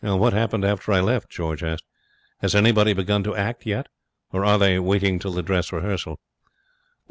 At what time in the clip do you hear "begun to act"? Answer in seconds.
2.93-3.67